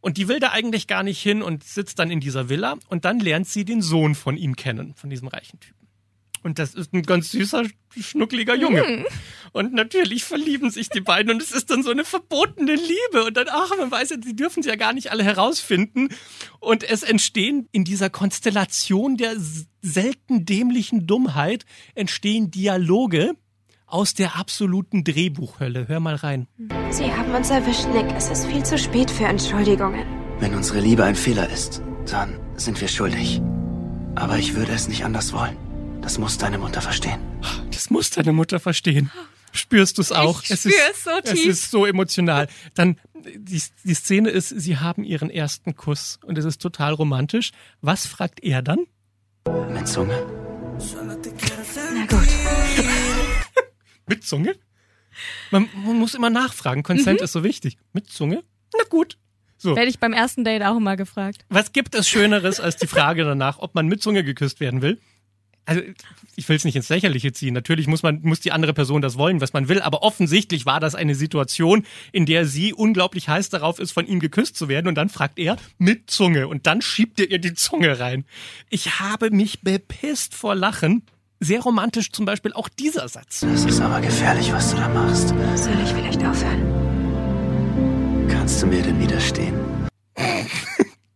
Und 0.00 0.16
die 0.16 0.28
will 0.28 0.38
da 0.38 0.50
eigentlich 0.50 0.86
gar 0.86 1.02
nicht 1.02 1.20
hin 1.20 1.42
und 1.42 1.64
sitzt 1.64 1.98
dann 1.98 2.10
in 2.10 2.20
dieser 2.20 2.48
Villa 2.48 2.76
und 2.88 3.04
dann 3.04 3.18
lernt 3.18 3.48
sie 3.48 3.64
den 3.64 3.82
Sohn 3.82 4.14
von 4.14 4.36
ihm 4.36 4.54
kennen, 4.56 4.94
von 4.94 5.10
diesem 5.10 5.28
reichen 5.28 5.58
Typen. 5.60 5.78
Und 6.42 6.58
das 6.58 6.74
ist 6.74 6.92
ein 6.92 7.02
ganz 7.02 7.30
süßer, 7.32 7.64
schnuckliger 8.00 8.54
Junge. 8.54 8.82
Mhm. 8.82 9.06
Und 9.52 9.72
natürlich 9.72 10.24
verlieben 10.24 10.70
sich 10.70 10.88
die 10.88 11.00
beiden 11.00 11.32
und 11.32 11.42
es 11.42 11.52
ist 11.52 11.70
dann 11.70 11.82
so 11.82 11.90
eine 11.90 12.04
verbotene 12.04 12.74
Liebe. 12.74 13.24
Und 13.24 13.36
dann, 13.36 13.46
ach, 13.50 13.76
man 13.76 13.90
weiß 13.90 14.10
ja, 14.10 14.16
die 14.16 14.36
dürfen 14.36 14.62
sie 14.62 14.68
ja 14.68 14.76
gar 14.76 14.92
nicht 14.92 15.10
alle 15.10 15.24
herausfinden. 15.24 16.08
Und 16.60 16.84
es 16.84 17.02
entstehen 17.02 17.68
in 17.72 17.84
dieser 17.84 18.08
Konstellation 18.08 19.16
der 19.16 19.34
selten 19.82 20.44
dämlichen 20.44 21.06
Dummheit, 21.06 21.64
entstehen 21.94 22.50
Dialoge, 22.50 23.34
aus 23.88 24.14
der 24.14 24.36
absoluten 24.36 25.04
Drehbuchhölle. 25.04 25.88
Hör 25.88 26.00
mal 26.00 26.14
rein. 26.14 26.46
Sie 26.90 27.12
haben 27.12 27.34
uns 27.34 27.50
erwischt, 27.50 27.86
Nick. 27.92 28.06
Es 28.16 28.30
ist 28.30 28.46
viel 28.46 28.64
zu 28.64 28.78
spät 28.78 29.10
für 29.10 29.24
Entschuldigungen. 29.24 30.06
Wenn 30.38 30.54
unsere 30.54 30.80
Liebe 30.80 31.04
ein 31.04 31.16
Fehler 31.16 31.48
ist, 31.50 31.82
dann 32.10 32.38
sind 32.56 32.80
wir 32.80 32.88
schuldig. 32.88 33.40
Aber 34.14 34.38
ich 34.38 34.54
würde 34.54 34.72
es 34.72 34.88
nicht 34.88 35.04
anders 35.04 35.32
wollen. 35.32 35.56
Das 36.02 36.18
muss 36.18 36.38
deine 36.38 36.58
Mutter 36.58 36.80
verstehen. 36.80 37.20
Das 37.70 37.90
muss 37.90 38.10
deine 38.10 38.32
Mutter 38.32 38.60
verstehen. 38.60 39.10
Spürst 39.52 39.98
du 39.98 40.02
es 40.02 40.12
auch? 40.12 40.42
Ich 40.42 40.50
es 40.50 40.60
spür 40.60 40.72
ist, 40.72 40.98
es 40.98 41.04
so 41.04 41.20
tief. 41.20 41.46
Es 41.46 41.46
ist 41.46 41.70
so 41.70 41.86
emotional. 41.86 42.48
Dann, 42.74 42.98
die, 43.14 43.62
die 43.84 43.94
Szene 43.94 44.30
ist, 44.30 44.48
sie 44.48 44.78
haben 44.78 45.04
ihren 45.04 45.30
ersten 45.30 45.74
Kuss 45.74 46.18
und 46.24 46.38
es 46.38 46.44
ist 46.44 46.60
total 46.60 46.92
romantisch. 46.92 47.52
Was 47.80 48.06
fragt 48.06 48.42
er 48.42 48.62
dann? 48.62 48.86
Mit 49.72 49.88
Zunge? 49.88 50.26
Na 51.94 52.06
gut. 52.06 53.17
Mit 54.08 54.24
Zunge? 54.24 54.56
Man, 55.50 55.68
man 55.74 55.98
muss 55.98 56.14
immer 56.14 56.30
nachfragen. 56.30 56.82
Consent 56.82 57.20
mhm. 57.20 57.24
ist 57.24 57.32
so 57.32 57.44
wichtig. 57.44 57.76
Mit 57.92 58.08
Zunge? 58.08 58.42
Na 58.76 58.84
gut. 58.88 59.18
So. 59.56 59.74
Werde 59.74 59.90
ich 59.90 59.98
beim 59.98 60.12
ersten 60.12 60.44
Date 60.44 60.62
auch 60.62 60.76
immer 60.76 60.96
gefragt. 60.96 61.44
Was 61.48 61.72
gibt 61.72 61.94
es 61.94 62.08
Schöneres 62.08 62.60
als 62.60 62.76
die 62.76 62.86
Frage 62.86 63.24
danach, 63.24 63.58
ob 63.58 63.74
man 63.74 63.88
mit 63.88 64.02
Zunge 64.02 64.22
geküsst 64.22 64.60
werden 64.60 64.82
will? 64.82 65.00
Also, 65.68 65.82
ich 66.34 66.48
will 66.48 66.56
es 66.56 66.64
nicht 66.64 66.76
ins 66.76 66.88
Lächerliche 66.88 67.32
ziehen. 67.32 67.52
Natürlich 67.52 67.88
muss 67.88 68.02
man, 68.02 68.20
muss 68.22 68.40
die 68.40 68.52
andere 68.52 68.72
Person 68.72 69.02
das 69.02 69.18
wollen, 69.18 69.42
was 69.42 69.52
man 69.52 69.68
will, 69.68 69.82
aber 69.82 70.02
offensichtlich 70.02 70.64
war 70.64 70.80
das 70.80 70.94
eine 70.94 71.14
Situation, 71.14 71.84
in 72.10 72.24
der 72.24 72.46
sie 72.46 72.72
unglaublich 72.72 73.28
heiß 73.28 73.50
darauf 73.50 73.78
ist, 73.78 73.92
von 73.92 74.06
ihm 74.06 74.18
geküsst 74.18 74.56
zu 74.56 74.68
werden 74.68 74.86
und 74.86 74.94
dann 74.94 75.10
fragt 75.10 75.38
er 75.38 75.58
mit 75.76 76.08
Zunge 76.08 76.48
und 76.48 76.66
dann 76.66 76.80
schiebt 76.80 77.20
er 77.20 77.30
ihr 77.30 77.38
die 77.38 77.52
Zunge 77.52 77.98
rein. 77.98 78.24
Ich 78.70 78.98
habe 79.00 79.30
mich 79.30 79.60
bepisst 79.60 80.34
vor 80.34 80.54
Lachen 80.54 81.02
sehr 81.40 81.60
romantisch 81.60 82.12
zum 82.12 82.24
Beispiel 82.24 82.52
auch 82.52 82.68
dieser 82.68 83.08
Satz. 83.08 83.40
Das 83.40 83.64
ist 83.64 83.80
aber 83.80 84.00
gefährlich, 84.00 84.52
was 84.52 84.70
du 84.70 84.76
da 84.76 84.88
machst. 84.88 85.28
Soll 85.28 85.80
ich 85.82 85.90
vielleicht 85.90 86.24
aufhören? 86.24 88.28
Kannst 88.28 88.62
du 88.62 88.66
mir 88.66 88.82
denn 88.82 89.00
widerstehen? 89.00 89.88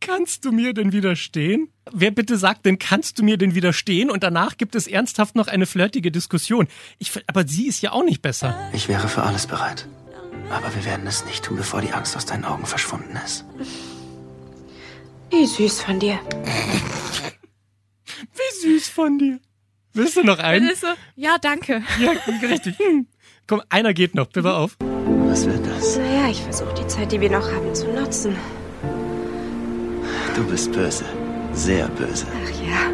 kannst 0.01 0.45
du 0.45 0.53
mir 0.53 0.75
denn 0.75 0.93
widerstehen? 0.93 1.69
Wer 1.91 2.11
bitte 2.11 2.37
sagt 2.37 2.67
denn, 2.67 2.79
kannst 2.79 3.19
du 3.19 3.25
mir 3.25 3.39
denn 3.39 3.55
widerstehen? 3.55 4.11
Und 4.11 4.23
danach 4.23 4.57
gibt 4.57 4.75
es 4.75 4.87
ernsthaft 4.87 5.35
noch 5.35 5.49
eine 5.49 5.67
flirtige 5.67 6.11
Diskussion. 6.11 6.69
Ich, 6.99 7.13
aber 7.27 7.49
sie 7.49 7.67
ist 7.67 7.81
ja 7.81 7.93
auch 7.93 8.05
nicht 8.05 8.21
besser. 8.21 8.57
Ich 8.73 8.89
wäre 8.89 9.09
für 9.09 9.23
alles 9.23 9.47
bereit. 9.47 9.89
Aber 10.51 10.75
wir 10.75 10.85
werden 10.85 11.07
es 11.07 11.25
nicht 11.25 11.45
tun, 11.45 11.57
bevor 11.57 11.81
die 11.81 11.93
Angst 11.93 12.17
aus 12.17 12.27
deinen 12.27 12.45
Augen 12.45 12.67
verschwunden 12.67 13.19
ist. 13.25 13.45
Wie 15.31 15.47
süß 15.47 15.81
von 15.81 15.99
dir. 15.99 16.19
Wie 18.35 18.81
von 18.81 19.19
dir. 19.19 19.41
Willst 19.95 20.17
du 20.17 20.23
noch 20.23 20.39
einen? 20.39 20.71
ist 20.71 20.81
so, 20.81 20.87
ja, 21.17 21.37
danke. 21.41 21.83
Ja, 22.01 22.13
richtig. 22.49 22.79
Hm. 22.79 23.07
Komm, 23.47 23.63
einer 23.69 23.93
geht 23.93 24.15
noch. 24.15 24.27
Bitte 24.27 24.55
auf. 24.55 24.77
Was 24.81 25.47
wird 25.47 25.67
das? 25.67 25.99
Naja, 25.99 26.31
ich 26.31 26.43
versuche 26.43 26.75
die 26.75 26.87
Zeit, 26.87 27.13
die 27.13 27.21
wir 27.21 27.31
noch 27.31 27.51
haben, 27.51 27.75
zu 27.75 27.93
nutzen. 27.93 28.37
Du 30.35 30.45
bist 30.49 30.73
böse. 30.73 31.05
Sehr 31.53 31.89
böse. 31.89 32.27
Ach 32.33 32.67
ja. 32.67 32.91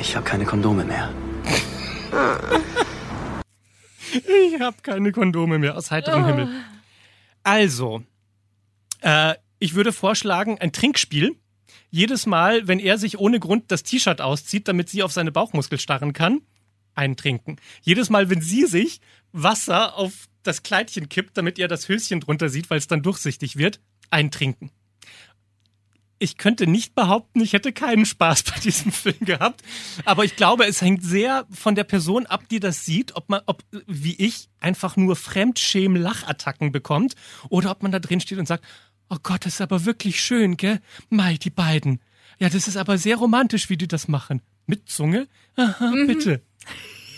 Ich 0.00 0.16
habe 0.16 0.24
keine 0.24 0.44
Kondome 0.44 0.84
mehr. 0.84 1.12
Ich 4.12 4.60
habe 4.60 4.76
keine 4.82 5.12
Kondome 5.12 5.58
mehr 5.58 5.76
aus 5.76 5.90
heiterem 5.90 6.24
Himmel. 6.24 6.48
Also, 7.42 8.02
äh, 9.02 9.34
ich 9.58 9.74
würde 9.74 9.92
vorschlagen, 9.92 10.58
ein 10.58 10.72
Trinkspiel. 10.72 11.36
Jedes 11.90 12.26
Mal, 12.26 12.68
wenn 12.68 12.78
er 12.78 12.98
sich 12.98 13.18
ohne 13.18 13.40
Grund 13.40 13.70
das 13.70 13.82
T-Shirt 13.82 14.20
auszieht, 14.20 14.68
damit 14.68 14.88
sie 14.88 15.02
auf 15.02 15.12
seine 15.12 15.32
Bauchmuskel 15.32 15.78
starren 15.78 16.12
kann, 16.12 16.42
eintrinken. 16.94 17.56
Jedes 17.82 18.10
Mal, 18.10 18.30
wenn 18.30 18.40
sie 18.40 18.66
sich 18.66 19.00
Wasser 19.32 19.96
auf 19.96 20.28
das 20.42 20.62
Kleidchen 20.62 21.08
kippt, 21.08 21.36
damit 21.36 21.58
er 21.58 21.68
das 21.68 21.88
Höschen 21.88 22.20
drunter 22.20 22.48
sieht, 22.48 22.70
weil 22.70 22.78
es 22.78 22.86
dann 22.86 23.02
durchsichtig 23.02 23.56
wird, 23.56 23.80
eintrinken. 24.10 24.70
Ich 26.18 26.38
könnte 26.38 26.66
nicht 26.66 26.94
behaupten, 26.94 27.42
ich 27.42 27.52
hätte 27.52 27.72
keinen 27.72 28.06
Spaß 28.06 28.42
bei 28.54 28.58
diesem 28.60 28.90
Film 28.90 29.18
gehabt, 29.20 29.62
aber 30.06 30.24
ich 30.24 30.36
glaube, 30.36 30.66
es 30.66 30.80
hängt 30.80 31.02
sehr 31.04 31.46
von 31.50 31.74
der 31.74 31.84
Person 31.84 32.24
ab, 32.24 32.48
die 32.48 32.60
das 32.60 32.86
sieht, 32.86 33.14
ob 33.16 33.28
man, 33.28 33.42
ob 33.44 33.62
wie 33.86 34.14
ich 34.14 34.48
einfach 34.58 34.96
nur 34.96 35.14
Fremdschämen-Lachattacken 35.14 36.72
bekommt 36.72 37.16
oder 37.50 37.70
ob 37.70 37.82
man 37.82 37.92
da 37.92 37.98
drin 37.98 38.20
steht 38.20 38.38
und 38.38 38.48
sagt, 38.48 38.64
oh 39.10 39.16
Gott, 39.22 39.46
das 39.46 39.54
ist 39.54 39.60
aber 39.60 39.84
wirklich 39.84 40.20
schön, 40.20 40.56
gell? 40.56 40.80
Mai, 41.08 41.36
die 41.36 41.50
beiden. 41.50 42.00
Ja, 42.38 42.48
das 42.48 42.68
ist 42.68 42.76
aber 42.76 42.98
sehr 42.98 43.16
romantisch, 43.16 43.70
wie 43.70 43.76
die 43.76 43.88
das 43.88 44.08
machen. 44.08 44.42
Mit 44.66 44.88
Zunge? 44.88 45.28
Aha, 45.56 45.92
bitte. 46.06 46.42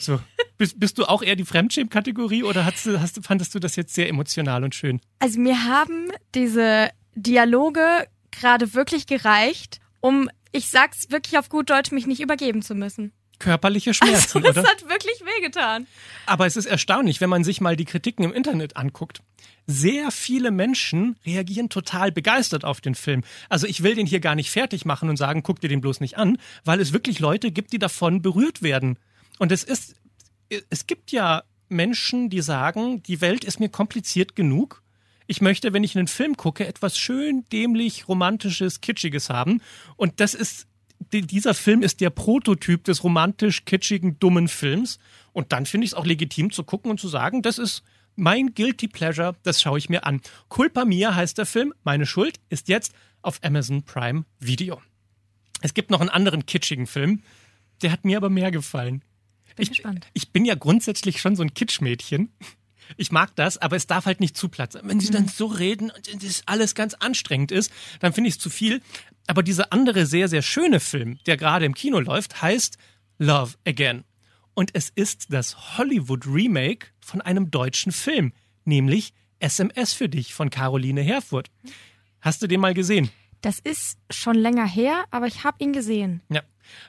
So. 0.00 0.20
Bist, 0.58 0.78
bist 0.78 0.98
du 0.98 1.04
auch 1.04 1.22
eher 1.22 1.36
die 1.36 1.44
Fremdschämen-Kategorie 1.44 2.42
oder 2.42 2.64
hast 2.64 2.86
du, 2.86 3.00
hast, 3.00 3.24
fandest 3.24 3.54
du 3.54 3.58
das 3.58 3.76
jetzt 3.76 3.94
sehr 3.94 4.08
emotional 4.08 4.64
und 4.64 4.74
schön? 4.74 5.00
Also 5.18 5.40
mir 5.40 5.64
haben 5.64 6.10
diese 6.34 6.90
Dialoge 7.14 8.06
gerade 8.30 8.74
wirklich 8.74 9.06
gereicht, 9.06 9.80
um, 10.00 10.30
ich 10.52 10.68
sag's 10.68 11.10
wirklich 11.10 11.38
auf 11.38 11.48
gut 11.48 11.70
Deutsch, 11.70 11.92
mich 11.92 12.06
nicht 12.06 12.20
übergeben 12.20 12.62
zu 12.62 12.74
müssen. 12.74 13.12
Körperliche 13.38 13.94
Schmerzen, 13.94 14.38
Also, 14.44 14.50
es 14.50 14.58
oder? 14.58 14.68
hat 14.68 14.88
wirklich 14.88 15.20
wehgetan. 15.24 15.86
Aber 16.26 16.46
es 16.46 16.56
ist 16.56 16.66
erstaunlich, 16.66 17.20
wenn 17.20 17.30
man 17.30 17.44
sich 17.44 17.60
mal 17.60 17.76
die 17.76 17.84
Kritiken 17.84 18.24
im 18.24 18.32
Internet 18.32 18.76
anguckt. 18.76 19.22
Sehr 19.66 20.10
viele 20.10 20.50
Menschen 20.50 21.16
reagieren 21.26 21.68
total 21.68 22.10
begeistert 22.10 22.64
auf 22.64 22.80
den 22.80 22.94
Film. 22.94 23.22
Also 23.48 23.66
ich 23.66 23.82
will 23.82 23.94
den 23.94 24.06
hier 24.06 24.20
gar 24.20 24.34
nicht 24.34 24.50
fertig 24.50 24.84
machen 24.84 25.08
und 25.08 25.16
sagen, 25.16 25.42
guck 25.42 25.60
dir 25.60 25.68
den 25.68 25.80
bloß 25.80 26.00
nicht 26.00 26.16
an, 26.16 26.38
weil 26.64 26.80
es 26.80 26.92
wirklich 26.92 27.18
Leute 27.20 27.50
gibt, 27.50 27.72
die 27.72 27.78
davon 27.78 28.22
berührt 28.22 28.62
werden. 28.62 28.98
Und 29.38 29.52
es 29.52 29.64
ist, 29.64 29.94
es 30.70 30.86
gibt 30.86 31.12
ja 31.12 31.42
Menschen, 31.68 32.30
die 32.30 32.40
sagen, 32.40 33.02
die 33.02 33.20
Welt 33.20 33.44
ist 33.44 33.60
mir 33.60 33.68
kompliziert 33.68 34.34
genug. 34.36 34.82
Ich 35.26 35.42
möchte, 35.42 35.74
wenn 35.74 35.84
ich 35.84 35.94
einen 35.96 36.08
Film 36.08 36.38
gucke, 36.38 36.66
etwas 36.66 36.98
schön 36.98 37.44
dämlich, 37.52 38.08
romantisches, 38.08 38.80
kitschiges 38.80 39.28
haben. 39.28 39.60
Und 39.96 40.20
das 40.20 40.32
ist 40.32 40.66
dieser 41.12 41.54
Film 41.54 41.82
ist 41.82 42.00
der 42.00 42.10
Prototyp 42.10 42.84
des 42.84 43.04
romantisch 43.04 43.64
kitschigen, 43.64 44.18
dummen 44.18 44.48
Films. 44.48 44.98
Und 45.32 45.52
dann 45.52 45.66
finde 45.66 45.84
ich 45.84 45.92
es 45.92 45.94
auch 45.94 46.06
legitim 46.06 46.50
zu 46.50 46.64
gucken 46.64 46.90
und 46.90 47.00
zu 47.00 47.08
sagen, 47.08 47.42
das 47.42 47.58
ist 47.58 47.82
mein 48.16 48.54
Guilty 48.54 48.88
Pleasure, 48.88 49.36
das 49.44 49.62
schaue 49.62 49.78
ich 49.78 49.88
mir 49.88 50.04
an. 50.04 50.20
Culpa 50.48 50.84
Mia 50.84 51.14
heißt 51.14 51.38
der 51.38 51.46
Film, 51.46 51.72
meine 51.84 52.04
Schuld, 52.04 52.40
ist 52.48 52.68
jetzt 52.68 52.92
auf 53.22 53.38
Amazon 53.42 53.84
Prime 53.84 54.24
Video. 54.40 54.82
Es 55.60 55.74
gibt 55.74 55.90
noch 55.90 56.00
einen 56.00 56.10
anderen 56.10 56.44
kitschigen 56.46 56.86
Film, 56.86 57.22
der 57.82 57.92
hat 57.92 58.04
mir 58.04 58.16
aber 58.16 58.28
mehr 58.28 58.50
gefallen. 58.50 59.02
Bin 59.56 59.68
Ich, 59.70 59.82
ich 60.14 60.32
bin 60.32 60.44
ja 60.44 60.54
grundsätzlich 60.54 61.20
schon 61.20 61.36
so 61.36 61.42
ein 61.42 61.54
Kitschmädchen. 61.54 62.32
Ich 62.96 63.12
mag 63.12 63.34
das, 63.36 63.58
aber 63.58 63.76
es 63.76 63.86
darf 63.86 64.06
halt 64.06 64.20
nicht 64.20 64.36
zu 64.36 64.48
platt 64.48 64.72
sein. 64.72 64.82
Wenn 64.84 65.00
sie 65.00 65.10
dann 65.10 65.28
so 65.28 65.46
reden 65.46 65.90
und 65.90 66.24
das 66.24 66.42
alles 66.46 66.74
ganz 66.74 66.94
anstrengend 66.94 67.52
ist, 67.52 67.70
dann 68.00 68.12
finde 68.12 68.28
ich 68.28 68.36
es 68.36 68.40
zu 68.40 68.50
viel. 68.50 68.80
Aber 69.28 69.42
dieser 69.42 69.72
andere 69.72 70.06
sehr, 70.06 70.26
sehr 70.26 70.42
schöne 70.42 70.80
Film, 70.80 71.18
der 71.26 71.36
gerade 71.36 71.66
im 71.66 71.74
Kino 71.74 72.00
läuft, 72.00 72.42
heißt 72.42 72.78
Love 73.18 73.54
Again. 73.66 74.04
Und 74.54 74.70
es 74.72 74.88
ist 74.88 75.32
das 75.32 75.78
Hollywood-Remake 75.78 76.88
von 76.98 77.20
einem 77.20 77.50
deutschen 77.50 77.92
Film, 77.92 78.32
nämlich 78.64 79.12
SMS 79.38 79.92
für 79.92 80.08
dich 80.08 80.34
von 80.34 80.50
Caroline 80.50 81.02
Herfurth. 81.02 81.50
Hast 82.20 82.42
du 82.42 82.46
den 82.46 82.60
mal 82.60 82.74
gesehen? 82.74 83.10
Das 83.42 83.60
ist 83.60 83.98
schon 84.10 84.34
länger 84.34 84.66
her, 84.66 85.04
aber 85.10 85.26
ich 85.26 85.44
habe 85.44 85.62
ihn 85.62 85.72
gesehen. 85.72 86.22
Ja. 86.28 86.42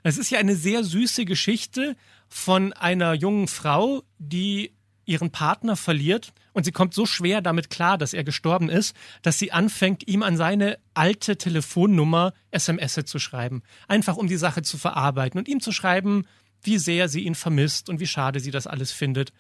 Das 0.04 0.18
ist 0.18 0.30
ja 0.30 0.40
eine 0.40 0.56
sehr 0.56 0.84
süße 0.84 1.26
Geschichte 1.26 1.96
von 2.28 2.74
einer 2.74 3.14
jungen 3.14 3.48
Frau, 3.48 4.04
die 4.18 4.72
ihren 5.10 5.32
Partner 5.32 5.76
verliert 5.76 6.32
und 6.54 6.64
sie 6.64 6.72
kommt 6.72 6.94
so 6.94 7.06
schwer 7.06 7.42
damit 7.42 7.70
klar, 7.70 7.98
dass 7.98 8.14
er 8.14 8.24
gestorben 8.24 8.70
ist, 8.70 8.96
dass 9.22 9.40
sie 9.40 9.52
anfängt, 9.52 10.08
ihm 10.08 10.24
an 10.24 10.38
seine 10.38 10.78
alte 10.94 11.38
Telefonnummer 11.38 12.34
SMS 12.52 13.00
zu 13.06 13.20
schreiben. 13.20 13.64
Einfach 13.88 14.18
um 14.18 14.28
die 14.28 14.38
Sache 14.38 14.62
zu 14.62 14.78
verarbeiten 14.78 15.40
und 15.40 15.48
ihm 15.48 15.60
zu 15.60 15.72
schreiben, 15.72 16.26
wie 16.62 16.78
sehr 16.78 17.10
sie 17.10 17.22
ihn 17.22 17.36
vermisst 17.36 17.90
und 17.90 18.00
wie 18.00 18.08
schade 18.08 18.40
sie 18.40 18.52
das 18.52 18.68
alles 18.68 18.92
findet. 18.92 19.34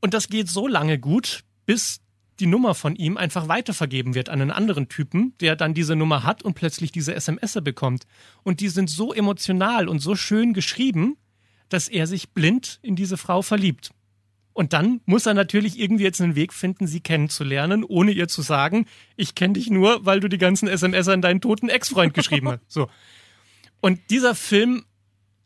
Und 0.00 0.14
das 0.14 0.28
geht 0.28 0.48
so 0.48 0.68
lange 0.68 0.98
gut, 0.98 1.40
bis 1.64 2.00
die 2.38 2.46
Nummer 2.46 2.74
von 2.74 2.96
ihm 2.96 3.16
einfach 3.16 3.48
weitervergeben 3.48 4.14
wird 4.14 4.28
an 4.28 4.42
einen 4.42 4.50
anderen 4.50 4.88
Typen, 4.88 5.34
der 5.40 5.56
dann 5.56 5.72
diese 5.72 5.96
Nummer 5.96 6.22
hat 6.22 6.42
und 6.42 6.54
plötzlich 6.54 6.92
diese 6.92 7.14
SMS 7.14 7.58
bekommt. 7.62 8.04
Und 8.42 8.60
die 8.60 8.68
sind 8.68 8.90
so 8.90 9.14
emotional 9.14 9.88
und 9.88 10.00
so 10.00 10.14
schön 10.16 10.52
geschrieben, 10.52 11.16
dass 11.68 11.88
er 11.88 12.06
sich 12.06 12.30
blind 12.30 12.78
in 12.82 12.94
diese 12.94 13.16
Frau 13.16 13.42
verliebt. 13.42 13.90
Und 14.56 14.72
dann 14.72 15.00
muss 15.04 15.26
er 15.26 15.34
natürlich 15.34 15.78
irgendwie 15.78 16.04
jetzt 16.04 16.20
einen 16.20 16.34
Weg 16.34 16.54
finden, 16.54 16.86
sie 16.86 17.00
kennenzulernen, 17.00 17.84
ohne 17.84 18.10
ihr 18.12 18.26
zu 18.26 18.40
sagen, 18.40 18.86
ich 19.14 19.34
kenne 19.34 19.52
dich 19.52 19.68
nur, 19.68 20.06
weil 20.06 20.20
du 20.20 20.28
die 20.28 20.38
ganzen 20.38 20.66
SMS 20.66 21.08
an 21.08 21.20
deinen 21.20 21.42
toten 21.42 21.68
Ex-Freund 21.68 22.14
geschrieben 22.14 22.48
hast. 22.48 22.60
So. 22.66 22.88
Und 23.80 24.00
dieser 24.08 24.34
Film 24.34 24.84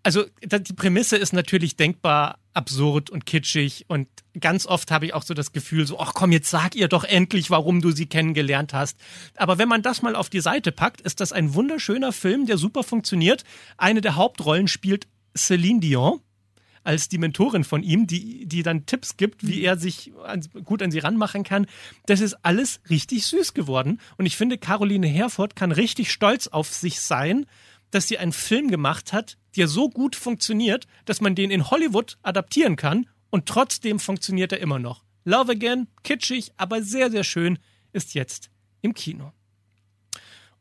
also 0.03 0.25
die 0.43 0.73
Prämisse 0.73 1.17
ist 1.17 1.33
natürlich 1.33 1.77
denkbar 1.77 2.39
absurd 2.55 3.11
und 3.11 3.27
kitschig 3.27 3.85
und 3.89 4.09
ganz 4.41 4.67
oft 4.67 4.91
habe 4.91 5.07
ich 5.07 5.15
auch 5.15 5.23
so 5.23 5.35
das 5.35 5.53
Gefühl 5.53 5.87
so, 5.87 6.01
ach 6.01 6.15
komm, 6.15 6.33
jetzt 6.33 6.51
sag 6.51 6.75
ihr 6.75 6.89
doch 6.89 7.05
endlich, 7.05 7.51
warum 7.51 7.81
du 7.81 7.91
sie 7.91 8.07
kennengelernt 8.07 8.73
hast. 8.73 8.99
Aber 9.37 9.59
wenn 9.59 9.69
man 9.69 9.83
das 9.83 10.03
mal 10.03 10.17
auf 10.17 10.31
die 10.31 10.41
Seite 10.41 10.73
packt, 10.73 11.01
ist 11.01 11.21
das 11.21 11.33
ein 11.33 11.55
wunderschöner 11.55 12.13
Film, 12.13 12.47
der 12.47 12.57
super 12.57 12.83
funktioniert. 12.83 13.45
Eine 13.77 14.01
der 14.01 14.17
Hauptrollen 14.17 14.69
spielt 14.69 15.07
Celine 15.37 15.81
Dion 15.81 16.21
als 16.83 17.09
die 17.09 17.19
Mentorin 17.19 17.65
von 17.65 17.83
ihm, 17.83 18.07
die, 18.07 18.47
die 18.47 18.63
dann 18.63 18.87
Tipps 18.87 19.17
gibt, 19.17 19.47
wie 19.47 19.63
er 19.63 19.77
sich 19.77 20.13
an, 20.25 20.43
gut 20.65 20.83
an 20.83 20.91
sie 20.91 20.99
ranmachen 20.99 21.45
kann. 21.45 21.67
Das 22.07 22.21
ist 22.21 22.35
alles 22.43 22.81
richtig 22.89 23.27
süß 23.27 23.55
geworden. 23.55 24.01
Und 24.17 24.27
ich 24.27 24.37
finde, 24.37 24.59
Caroline 24.59 25.07
Herford 25.07 25.57
kann 25.57 25.73
richtig 25.73 26.11
stolz 26.11 26.47
auf 26.47 26.73
sich 26.73 27.01
sein, 27.01 27.47
dass 27.91 28.09
sie 28.09 28.19
einen 28.19 28.33
Film 28.33 28.71
gemacht 28.71 29.13
hat, 29.13 29.37
der 29.57 29.69
so 29.69 29.89
gut 29.89 30.17
funktioniert, 30.17 30.87
dass 31.05 31.21
man 31.21 31.35
den 31.35 31.51
in 31.51 31.71
Hollywood 31.71 32.19
adaptieren 32.23 32.77
kann 32.77 33.07
und 33.31 33.47
trotzdem 33.47 33.99
funktioniert 33.99 34.53
er 34.53 34.61
immer 34.61 34.79
noch. 34.79 35.05
Love 35.25 35.53
Again, 35.53 35.89
kitschig, 36.03 36.53
aber 36.57 36.83
sehr, 36.83 37.11
sehr 37.11 37.25
schön, 37.25 37.59
ist 37.93 38.15
jetzt 38.15 38.51
im 38.81 38.95
Kino. 38.95 39.33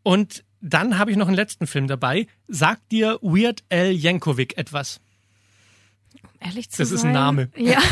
Und 0.04 0.44
dann 0.62 0.98
habe 0.98 1.12
ich 1.12 1.18
noch 1.18 1.28
einen 1.28 1.36
letzten 1.36 1.68
Film 1.68 1.88
dabei. 1.88 2.28
Sagt 2.48 2.92
dir 2.92 3.20
Weird 3.22 3.64
Al 3.70 3.92
Yankovic 3.92 4.58
etwas? 4.58 5.00
Ehrlich 6.40 6.70
zu 6.70 6.78
Das 6.82 6.90
sein. 6.90 6.96
ist 6.98 7.04
ein 7.06 7.12
Name. 7.12 7.50
Ja. 7.56 7.80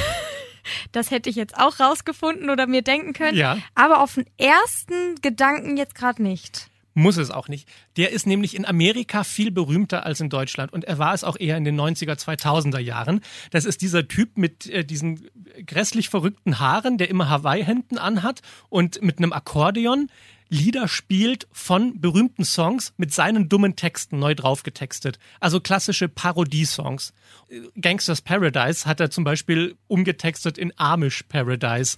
Das 0.91 1.11
hätte 1.11 1.29
ich 1.29 1.37
jetzt 1.37 1.57
auch 1.57 1.79
rausgefunden 1.79 2.49
oder 2.49 2.67
mir 2.67 2.81
denken 2.81 3.13
können. 3.13 3.37
Ja. 3.37 3.57
Aber 3.73 4.01
auf 4.01 4.15
den 4.15 4.25
ersten 4.37 5.15
Gedanken 5.21 5.77
jetzt 5.77 5.95
gerade 5.95 6.21
nicht. 6.21 6.67
Muss 6.97 7.17
es 7.17 7.29
auch 7.29 7.47
nicht. 7.47 7.69
Der 7.95 8.11
ist 8.11 8.25
nämlich 8.25 8.55
in 8.55 8.65
Amerika 8.65 9.23
viel 9.23 9.51
berühmter 9.51 10.03
als 10.03 10.19
in 10.19 10.31
Deutschland 10.31 10.73
und 10.73 10.83
er 10.83 10.97
war 10.97 11.13
es 11.13 11.23
auch 11.23 11.39
eher 11.39 11.55
in 11.55 11.63
den 11.63 11.79
90er, 11.79 12.17
2000er 12.17 12.79
Jahren. 12.79 13.21
Das 13.51 13.65
ist 13.65 13.83
dieser 13.83 14.07
Typ 14.07 14.35
mit 14.35 14.65
äh, 14.65 14.83
diesen 14.83 15.29
grässlich 15.67 16.09
verrückten 16.09 16.57
Haaren, 16.57 16.97
der 16.97 17.11
immer 17.11 17.29
Hawaii-Hemden 17.29 17.99
anhat 17.99 18.41
und 18.69 18.99
mit 19.03 19.19
einem 19.19 19.31
Akkordeon 19.31 20.09
Lieder 20.49 20.87
spielt 20.87 21.47
von 21.51 22.01
berühmten 22.01 22.45
Songs 22.45 22.93
mit 22.97 23.13
seinen 23.13 23.47
dummen 23.47 23.75
Texten 23.75 24.17
neu 24.17 24.33
draufgetextet. 24.33 25.19
Also 25.39 25.59
klassische 25.59 26.09
Parodie-Songs. 26.09 27.13
Gangsters 27.79 28.23
Paradise 28.23 28.87
hat 28.87 28.99
er 28.99 29.11
zum 29.11 29.23
Beispiel 29.23 29.75
umgetextet 29.87 30.57
in 30.57 30.73
Amish 30.77 31.21
Paradise. 31.29 31.97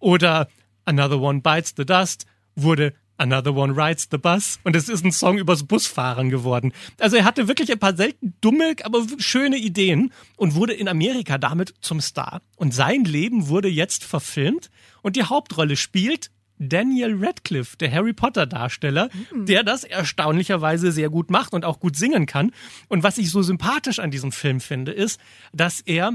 Oder 0.00 0.48
Another 0.86 1.20
One 1.20 1.40
Bites 1.40 1.74
the 1.76 1.84
Dust 1.84 2.26
wurde 2.56 2.94
Another 3.20 3.54
One 3.54 3.76
Rides 3.76 4.08
the 4.10 4.16
Bus 4.16 4.58
und 4.64 4.74
es 4.74 4.88
ist 4.88 5.04
ein 5.04 5.12
Song 5.12 5.36
übers 5.36 5.64
Busfahren 5.64 6.30
geworden. 6.30 6.72
Also 6.98 7.16
er 7.16 7.24
hatte 7.24 7.48
wirklich 7.48 7.70
ein 7.70 7.78
paar 7.78 7.94
selten 7.94 8.34
dumme, 8.40 8.76
aber 8.82 9.04
schöne 9.18 9.58
Ideen 9.58 10.10
und 10.36 10.54
wurde 10.54 10.72
in 10.72 10.88
Amerika 10.88 11.36
damit 11.36 11.74
zum 11.82 12.00
Star. 12.00 12.40
Und 12.56 12.72
sein 12.72 13.04
Leben 13.04 13.48
wurde 13.48 13.68
jetzt 13.68 14.04
verfilmt 14.04 14.70
und 15.02 15.16
die 15.16 15.24
Hauptrolle 15.24 15.76
spielt 15.76 16.30
Daniel 16.58 17.16
Radcliffe, 17.18 17.76
der 17.76 17.92
Harry 17.92 18.12
Potter 18.12 18.46
Darsteller, 18.46 19.08
der 19.34 19.64
das 19.64 19.84
erstaunlicherweise 19.84 20.90
sehr 20.90 21.10
gut 21.10 21.30
macht 21.30 21.52
und 21.52 21.64
auch 21.64 21.78
gut 21.78 21.96
singen 21.96 22.26
kann. 22.26 22.52
Und 22.88 23.02
was 23.02 23.18
ich 23.18 23.30
so 23.30 23.42
sympathisch 23.42 23.98
an 23.98 24.10
diesem 24.10 24.32
Film 24.32 24.60
finde, 24.60 24.92
ist, 24.92 25.20
dass 25.52 25.80
er, 25.80 26.12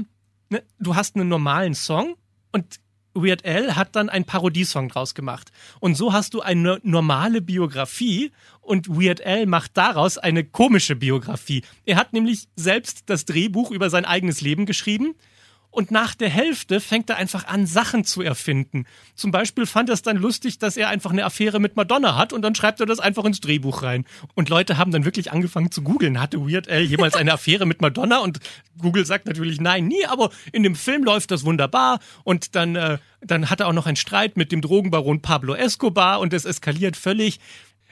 ne, 0.48 0.62
du 0.78 0.96
hast 0.96 1.16
einen 1.16 1.28
normalen 1.28 1.74
Song 1.74 2.14
und 2.52 2.80
Weird 3.16 3.44
Al 3.44 3.74
hat 3.74 3.96
dann 3.96 4.08
einen 4.08 4.24
Parodiesong 4.24 4.88
draus 4.88 5.14
gemacht. 5.14 5.50
Und 5.80 5.96
so 5.96 6.12
hast 6.12 6.34
du 6.34 6.40
eine 6.40 6.78
normale 6.82 7.40
Biografie 7.40 8.30
und 8.60 8.88
Weird 8.88 9.24
Al 9.24 9.46
macht 9.46 9.76
daraus 9.76 10.18
eine 10.18 10.44
komische 10.44 10.94
Biografie. 10.96 11.62
Er 11.84 11.96
hat 11.96 12.12
nämlich 12.12 12.48
selbst 12.56 13.04
das 13.06 13.24
Drehbuch 13.24 13.70
über 13.70 13.90
sein 13.90 14.04
eigenes 14.04 14.40
Leben 14.40 14.66
geschrieben 14.66 15.14
und 15.76 15.90
nach 15.90 16.14
der 16.14 16.30
Hälfte 16.30 16.80
fängt 16.80 17.10
er 17.10 17.16
einfach 17.16 17.46
an, 17.46 17.66
Sachen 17.66 18.04
zu 18.04 18.22
erfinden. 18.22 18.86
Zum 19.14 19.30
Beispiel 19.30 19.66
fand 19.66 19.90
er 19.90 19.92
es 19.92 20.00
dann 20.00 20.16
lustig, 20.16 20.58
dass 20.58 20.78
er 20.78 20.88
einfach 20.88 21.10
eine 21.10 21.26
Affäre 21.26 21.60
mit 21.60 21.76
Madonna 21.76 22.16
hat 22.16 22.32
und 22.32 22.40
dann 22.40 22.54
schreibt 22.54 22.80
er 22.80 22.86
das 22.86 22.98
einfach 22.98 23.26
ins 23.26 23.40
Drehbuch 23.40 23.82
rein. 23.82 24.06
Und 24.34 24.48
Leute 24.48 24.78
haben 24.78 24.90
dann 24.90 25.04
wirklich 25.04 25.32
angefangen 25.32 25.70
zu 25.70 25.82
googeln. 25.82 26.18
Hatte 26.18 26.40
Weird 26.40 26.70
Al 26.70 26.80
jemals 26.80 27.14
eine 27.14 27.32
Affäre 27.34 27.66
mit 27.66 27.82
Madonna? 27.82 28.20
Und 28.20 28.40
Google 28.78 29.04
sagt 29.04 29.26
natürlich 29.26 29.60
nein, 29.60 29.86
nie, 29.86 30.06
aber 30.06 30.30
in 30.50 30.62
dem 30.62 30.76
Film 30.76 31.04
läuft 31.04 31.30
das 31.30 31.44
wunderbar. 31.44 32.00
Und 32.24 32.54
dann, 32.54 32.74
äh, 32.74 32.96
dann 33.20 33.50
hat 33.50 33.60
er 33.60 33.68
auch 33.68 33.74
noch 33.74 33.86
einen 33.86 33.96
Streit 33.96 34.38
mit 34.38 34.52
dem 34.52 34.62
Drogenbaron 34.62 35.20
Pablo 35.20 35.54
Escobar 35.54 36.20
und 36.20 36.32
es 36.32 36.46
eskaliert 36.46 36.96
völlig. 36.96 37.38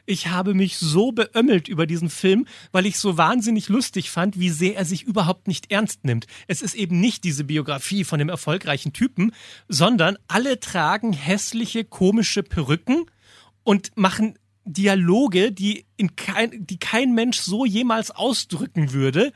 Ich 0.07 0.27
habe 0.27 0.53
mich 0.53 0.77
so 0.77 1.13
beömmelt 1.13 1.67
über 1.67 1.87
diesen 1.87 2.11
Film, 2.11 2.47
weil 2.73 2.85
ich 2.85 2.99
so 2.99 3.17
wahnsinnig 3.17 3.69
lustig 3.71 4.11
fand, 4.11 4.39
wie 4.39 4.51
sehr 4.51 4.77
er 4.77 4.85
sich 4.85 5.03
überhaupt 5.03 5.49
nicht 5.49 5.71
ernst 5.73 6.05
nimmt. 6.05 6.27
Es 6.47 6.61
ist 6.61 6.75
eben 6.75 7.01
nicht 7.01 7.25
diese 7.25 7.45
Biografie 7.45 8.05
von 8.05 8.19
dem 8.19 8.29
erfolgreichen 8.29 8.93
Typen, 8.93 9.33
sondern 9.69 10.19
alle 10.29 10.61
tragen 10.61 11.15
hässliche, 11.15 11.85
komische 11.85 12.43
Perücken 12.43 13.07
und 13.63 13.97
machen 13.97 14.39
Dialoge, 14.67 15.53
die, 15.53 15.87
in 15.97 16.17
kein, 16.17 16.67
die 16.67 16.79
kein 16.79 17.15
Mensch 17.15 17.39
so 17.39 17.65
jemals 17.65 18.11
ausdrücken 18.11 18.93
würde. 18.93 19.33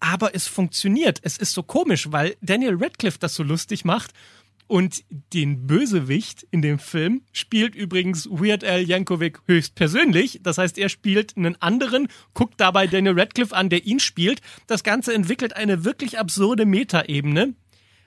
Aber 0.00 0.34
es 0.34 0.48
funktioniert. 0.48 1.20
Es 1.22 1.36
ist 1.36 1.52
so 1.52 1.62
komisch, 1.62 2.10
weil 2.10 2.36
Daniel 2.40 2.76
Radcliffe 2.76 3.18
das 3.20 3.34
so 3.34 3.44
lustig 3.44 3.84
macht 3.84 4.12
und 4.72 5.04
den 5.34 5.66
Bösewicht 5.66 6.46
in 6.50 6.62
dem 6.62 6.78
Film 6.78 7.20
spielt 7.32 7.74
übrigens 7.74 8.26
Weird 8.30 8.64
Al 8.64 8.80
Yankovic 8.80 9.40
höchstpersönlich. 9.46 10.40
Das 10.42 10.56
heißt, 10.56 10.78
er 10.78 10.88
spielt 10.88 11.36
einen 11.36 11.60
anderen, 11.60 12.08
guckt 12.32 12.54
dabei 12.56 12.86
Daniel 12.86 13.20
Radcliffe 13.20 13.54
an, 13.54 13.68
der 13.68 13.84
ihn 13.84 14.00
spielt. 14.00 14.40
Das 14.68 14.82
Ganze 14.82 15.12
entwickelt 15.12 15.54
eine 15.56 15.84
wirklich 15.84 16.18
absurde 16.18 16.64
Metaebene, 16.64 17.52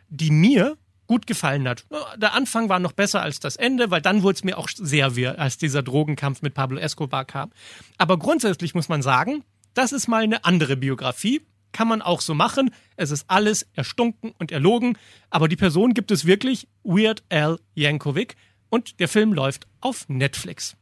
die 0.09 0.31
mir 0.31 0.75
gut 1.05 1.27
gefallen 1.27 1.67
hat. 1.67 1.85
Der 2.17 2.33
Anfang 2.33 2.67
war 2.67 2.79
noch 2.79 2.93
besser 2.93 3.21
als 3.21 3.39
das 3.39 3.57
Ende, 3.57 3.91
weil 3.91 4.01
dann 4.01 4.23
wurde 4.23 4.37
es 4.37 4.43
mir 4.43 4.57
auch 4.57 4.69
sehr 4.73 5.15
weh, 5.15 5.27
als 5.27 5.59
dieser 5.59 5.83
Drogenkampf 5.83 6.41
mit 6.41 6.55
Pablo 6.55 6.79
Escobar 6.79 7.25
kam. 7.25 7.51
Aber 7.99 8.17
grundsätzlich 8.17 8.73
muss 8.73 8.89
man 8.89 9.03
sagen, 9.03 9.43
das 9.75 9.91
ist 9.91 10.07
mal 10.07 10.23
eine 10.23 10.45
andere 10.45 10.77
Biografie 10.77 11.41
kann 11.75 11.89
man 11.89 12.01
auch 12.01 12.21
so 12.21 12.33
machen. 12.33 12.71
Es 12.95 13.11
ist 13.11 13.25
alles 13.27 13.67
erstunken 13.73 14.33
und 14.39 14.53
erlogen, 14.53 14.97
aber 15.29 15.49
die 15.49 15.57
Person 15.57 15.93
gibt 15.93 16.09
es 16.09 16.25
wirklich, 16.25 16.69
Weird 16.83 17.21
Al 17.29 17.59
Yankovic, 17.75 18.37
und 18.69 19.01
der 19.01 19.09
Film 19.09 19.33
läuft 19.33 19.67
auf 19.81 20.07
Netflix. 20.07 20.77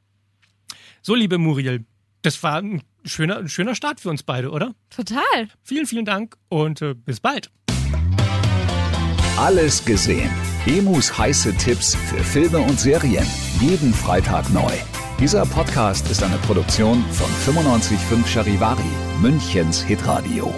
So, 1.01 1.15
liebe 1.15 1.39
Muriel, 1.39 1.85
das 2.21 2.41
war 2.43 2.57
ein 2.57 2.83
schöner, 3.03 3.37
ein 3.37 3.49
schöner 3.49 3.73
Start 3.73 4.01
für 4.01 4.09
uns 4.11 4.21
beide, 4.21 4.51
oder? 4.51 4.75
Total. 4.91 5.49
Vielen, 5.63 5.87
vielen 5.87 6.05
Dank 6.05 6.37
und 6.49 6.81
äh, 6.83 6.93
bis 6.93 7.19
bald. 7.19 7.49
Alles 9.35 9.83
gesehen. 9.83 10.29
Emus 10.67 11.17
heiße 11.17 11.57
Tipps 11.57 11.95
für 11.95 12.23
Filme 12.23 12.59
und 12.59 12.79
Serien. 12.79 13.25
Jeden 13.59 13.93
Freitag 13.95 14.47
neu. 14.53 14.71
Dieser 15.19 15.45
Podcast 15.47 16.09
ist 16.11 16.21
eine 16.21 16.37
Produktion 16.37 17.03
von 17.11 17.29
955 17.45 18.31
Charivari, 18.31 18.83
Münchens 19.21 19.81
Hitradio. 19.83 20.53